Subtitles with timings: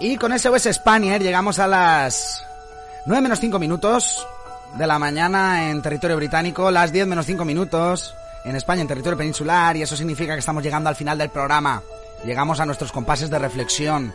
[0.00, 2.44] Y con SOS Spanier llegamos a las
[3.06, 4.26] 9 menos 5 minutos
[4.76, 9.16] de la mañana en territorio británico, las 10 menos 5 minutos en España, en territorio
[9.16, 11.82] peninsular, y eso significa que estamos llegando al final del programa.
[12.24, 14.12] Llegamos a nuestros compases de reflexión.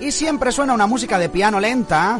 [0.00, 2.18] Y siempre suena una música de piano lenta,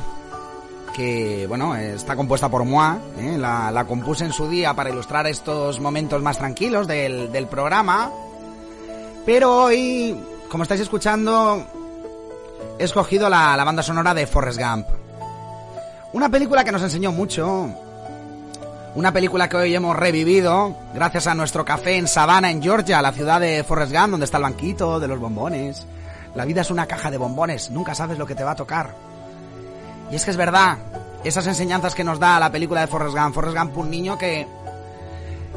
[0.94, 3.36] que, bueno, está compuesta por moi, ¿eh?
[3.38, 8.10] la, la, compuse en su día para ilustrar estos momentos más tranquilos del, del programa.
[9.24, 10.16] Pero hoy
[10.52, 11.64] como estáis escuchando,
[12.78, 14.86] he escogido la, banda sonora de Forrest Gump.
[16.12, 17.70] Una película que nos enseñó mucho.
[18.94, 23.12] Una película que hoy hemos revivido gracias a nuestro café en Savannah, en Georgia, la
[23.12, 25.86] ciudad de Forrest Gump, donde está el banquito de los bombones.
[26.34, 28.94] La vida es una caja de bombones, nunca sabes lo que te va a tocar.
[30.10, 30.76] Y es que es verdad,
[31.24, 33.34] esas enseñanzas que nos da la película de Forrest Gump.
[33.34, 34.46] Forrest Gump, un niño que,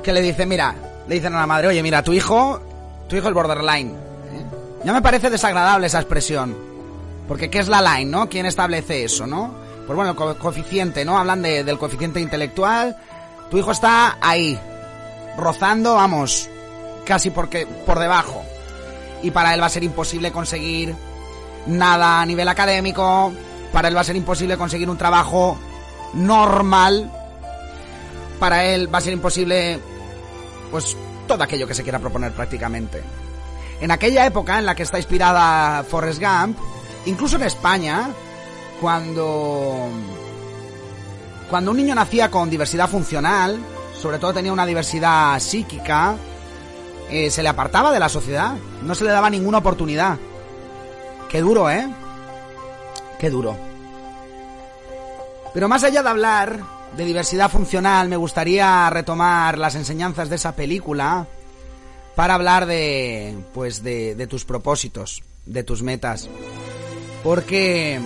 [0.01, 0.73] que le dice, mira,
[1.05, 2.61] le dicen a la madre, oye, mira, tu hijo,
[3.09, 4.14] tu hijo el borderline
[4.85, 6.55] ya me parece desagradable esa expresión.
[7.27, 8.29] Porque ¿qué es la line, no?
[8.29, 9.51] ¿Quién establece eso, no?
[9.87, 11.17] Pues bueno, el co coeficiente, ¿no?
[11.17, 12.95] Hablan de, del coeficiente intelectual.
[13.49, 14.59] Tu hijo está ahí,
[15.37, 16.47] rozando, vamos,
[17.03, 18.43] casi porque por debajo.
[19.23, 20.95] Y para él va a ser imposible conseguir
[21.65, 23.33] nada a nivel académico.
[23.73, 25.57] Para él va a ser imposible conseguir un trabajo
[26.13, 27.11] normal.
[28.39, 29.79] Para él va a ser imposible,
[30.69, 30.95] pues,
[31.27, 33.01] todo aquello que se quiera proponer prácticamente.
[33.81, 36.57] En aquella época en la que está inspirada Forrest Gump,
[37.05, 38.09] incluso en España,
[38.79, 39.89] cuando
[41.49, 43.59] cuando un niño nacía con diversidad funcional,
[44.01, 46.15] sobre todo tenía una diversidad psíquica,
[47.09, 50.17] eh, se le apartaba de la sociedad, no se le daba ninguna oportunidad.
[51.29, 51.87] Qué duro, ¿eh?
[53.19, 53.55] Qué duro.
[55.53, 56.59] Pero más allá de hablar
[56.97, 61.27] de diversidad funcional, me gustaría retomar las enseñanzas de esa película
[62.15, 66.29] para hablar de, pues, de, de tus propósitos, de tus metas.
[67.23, 67.99] Porque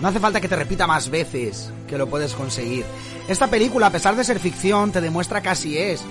[0.00, 2.84] no hace falta que te repita más veces que lo puedes conseguir.
[3.28, 6.02] Esta película, a pesar de ser ficción, te demuestra que así es.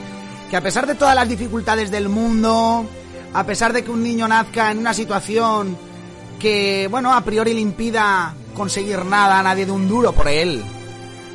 [0.50, 2.86] Que a pesar de todas las dificultades del mundo,
[3.34, 5.78] a pesar de que un niño nazca en una situación
[6.40, 10.64] que, bueno, a priori le impida conseguir nada a nadie de un duro por él,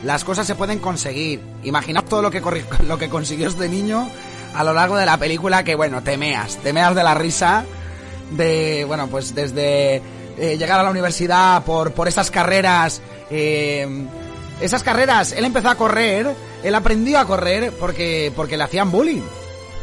[0.04, 1.40] las cosas se pueden conseguir.
[1.64, 2.40] Imaginaos todo lo que,
[2.86, 4.08] lo que consiguió este niño
[4.54, 7.64] a lo largo de la película que, bueno, temeas, temeas de la risa,
[8.30, 9.96] de, bueno, pues desde
[10.38, 14.06] eh, llegar a la universidad por, por esas carreras, eh,
[14.60, 19.22] esas carreras, él empezó a correr, él aprendió a correr porque, porque le hacían bullying.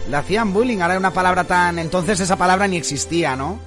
[0.10, 3.60] Le hacían bullying, ahora es una palabra tan, entonces esa palabra ni existía, ¿no?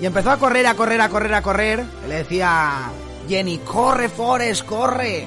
[0.00, 1.84] Y empezó a correr, a correr, a correr, a correr.
[2.08, 2.90] Le decía
[3.28, 5.26] Jenny, corre, Forrest, corre.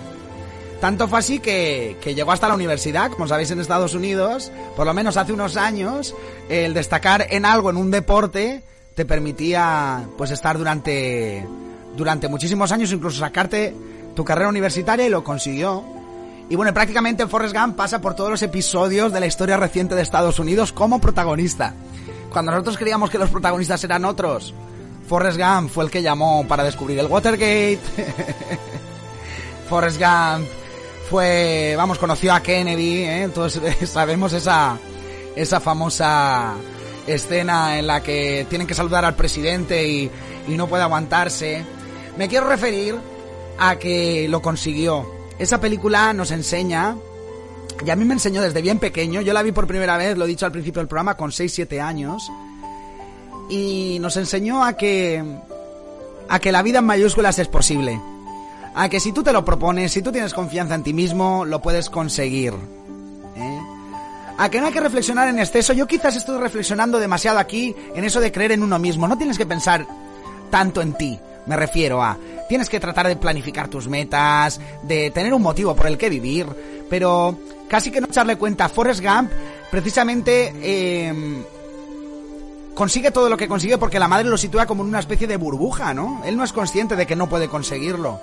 [0.81, 4.87] Tanto fue así que, que, llegó hasta la universidad, como sabéis en Estados Unidos, por
[4.87, 6.15] lo menos hace unos años,
[6.49, 8.63] el destacar en algo, en un deporte,
[8.95, 11.47] te permitía pues estar durante,
[11.95, 13.75] durante muchísimos años, incluso sacarte
[14.15, 15.83] tu carrera universitaria y lo consiguió.
[16.49, 20.01] Y bueno, prácticamente Forrest Gump pasa por todos los episodios de la historia reciente de
[20.01, 21.75] Estados Unidos como protagonista.
[22.31, 24.53] Cuando nosotros creíamos que los protagonistas eran otros,
[25.07, 27.79] Forrest Gump fue el que llamó para descubrir el Watergate.
[29.69, 30.60] Forrest Gump
[31.11, 33.29] fue, vamos, conoció a Kennedy, ¿eh?
[33.35, 34.77] todos sabemos esa,
[35.35, 36.53] esa famosa
[37.05, 40.09] escena en la que tienen que saludar al presidente y,
[40.47, 41.65] y no puede aguantarse.
[42.17, 42.95] Me quiero referir
[43.59, 45.05] a que lo consiguió.
[45.37, 46.95] Esa película nos enseña,
[47.85, 50.23] y a mí me enseñó desde bien pequeño, yo la vi por primera vez, lo
[50.23, 52.31] he dicho al principio del programa, con 6-7 años,
[53.49, 55.21] y nos enseñó a que,
[56.29, 57.99] a que la vida en mayúsculas es posible
[58.73, 61.61] a que si tú te lo propones, si tú tienes confianza en ti mismo, lo
[61.61, 62.53] puedes conseguir.
[63.35, 63.59] ¿eh?
[64.37, 65.73] A que no hay que reflexionar en exceso.
[65.73, 69.07] Yo quizás estoy reflexionando demasiado aquí en eso de creer en uno mismo.
[69.07, 69.85] No tienes que pensar
[70.49, 71.19] tanto en ti.
[71.45, 75.87] Me refiero a, tienes que tratar de planificar tus metas, de tener un motivo por
[75.87, 76.45] el que vivir,
[76.89, 77.37] pero
[77.67, 79.31] casi que no echarle cuenta Forrest Gump,
[79.71, 81.43] precisamente eh,
[82.75, 85.37] consigue todo lo que consigue porque la madre lo sitúa como en una especie de
[85.37, 86.21] burbuja, ¿no?
[86.25, 88.19] Él no es consciente de que no puede conseguirlo.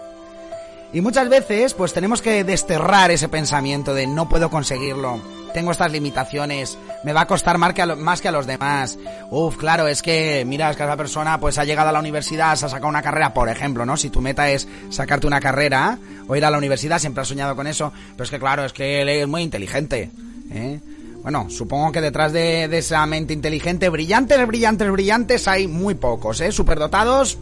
[0.93, 5.21] Y muchas veces, pues tenemos que desterrar ese pensamiento de no puedo conseguirlo,
[5.53, 8.99] tengo estas limitaciones, me va a costar más que a, más que a los demás.
[9.31, 12.57] Uf, claro, es que, mira, es que esa persona pues ha llegado a la universidad,
[12.57, 13.99] se ha sacado una carrera, por ejemplo, ¿no?
[13.99, 17.55] Si tu meta es sacarte una carrera o ir a la universidad, siempre has soñado
[17.55, 20.11] con eso, pero es que claro, es que él es muy inteligente,
[20.51, 20.81] ¿eh?
[21.23, 26.41] Bueno, supongo que detrás de, de esa mente inteligente, brillantes, brillantes, brillantes, hay muy pocos,
[26.41, 26.51] ¿eh?
[26.51, 27.37] Superdotados,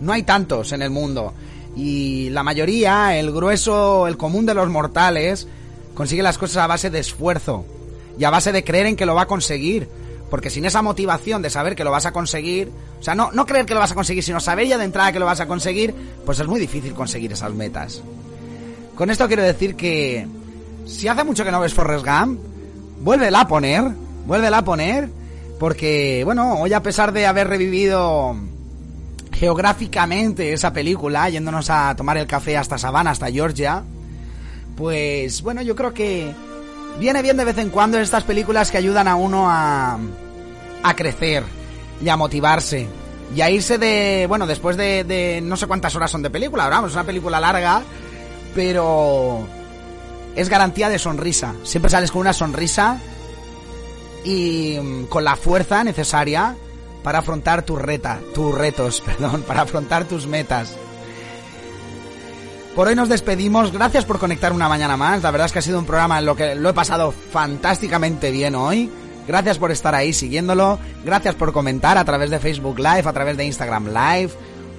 [0.00, 1.34] no hay tantos en el mundo.
[1.78, 5.46] Y la mayoría, el grueso, el común de los mortales,
[5.94, 7.64] consigue las cosas a base de esfuerzo
[8.18, 9.88] y a base de creer en que lo va a conseguir.
[10.28, 13.46] Porque sin esa motivación de saber que lo vas a conseguir, o sea, no, no
[13.46, 15.46] creer que lo vas a conseguir, sino saber ya de entrada que lo vas a
[15.46, 15.94] conseguir,
[16.26, 18.02] pues es muy difícil conseguir esas metas.
[18.96, 20.26] Con esto quiero decir que
[20.84, 22.40] si hace mucho que no ves Forrest Gump,
[23.02, 23.84] vuélvela a poner,
[24.26, 25.08] vuélvela a poner,
[25.60, 28.36] porque, bueno, hoy a pesar de haber revivido
[29.32, 33.82] geográficamente esa película, yéndonos a tomar el café hasta Savannah, hasta Georgia,
[34.76, 36.32] pues bueno, yo creo que
[36.98, 39.98] viene bien de vez en cuando estas películas que ayudan a uno a,
[40.82, 41.44] a crecer
[42.02, 42.88] y a motivarse.
[43.34, 46.68] Y a irse de, bueno, después de, de no sé cuántas horas son de película,
[46.68, 47.82] vamos, es una película larga,
[48.54, 49.46] pero
[50.34, 51.54] es garantía de sonrisa.
[51.62, 52.98] Siempre sales con una sonrisa
[54.24, 56.56] y mm, con la fuerza necesaria
[57.08, 60.76] para afrontar tus reta, tus retos, perdón, para afrontar tus metas.
[62.76, 63.72] Por hoy nos despedimos.
[63.72, 65.22] Gracias por conectar una mañana más.
[65.22, 68.30] La verdad es que ha sido un programa en lo que lo he pasado fantásticamente
[68.30, 68.90] bien hoy.
[69.26, 70.78] Gracias por estar ahí siguiéndolo.
[71.02, 74.32] Gracias por comentar a través de Facebook Live, a través de Instagram Live.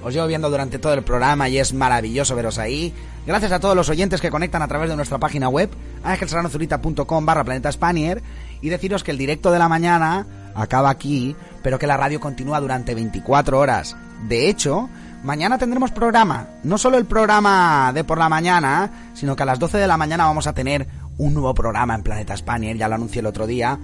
[0.04, 2.94] Os llevo viendo durante todo el programa y es maravilloso veros ahí.
[3.26, 5.68] Gracias a todos los oyentes que conectan a través de nuestra página web,
[6.04, 8.22] angelsaranozurita.com barra planeta Spanier,
[8.60, 12.60] y deciros que el directo de la mañana acaba aquí, pero que la radio continúa
[12.60, 13.96] durante 24 horas.
[14.28, 14.88] De hecho,
[15.22, 19.58] mañana tendremos programa, no solo el programa de por la mañana, sino que a las
[19.58, 20.86] 12 de la mañana vamos a tener
[21.18, 23.78] un nuevo programa en Planeta Spanier, ya lo anuncié el otro día,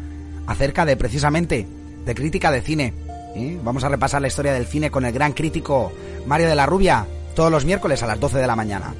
[0.46, 1.66] acerca de precisamente
[2.04, 2.94] de crítica de cine.
[3.34, 3.58] ¿eh?
[3.62, 5.92] Vamos a repasar la historia del cine con el gran crítico
[6.26, 8.94] Mario de la Rubia todos los miércoles a las 12 de la mañana.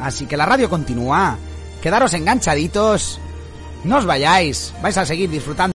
[0.00, 1.38] Así que la radio continúa.
[1.80, 3.20] Quedaros enganchaditos.
[3.84, 4.74] No os vayáis.
[4.82, 5.77] Vais a seguir disfrutando.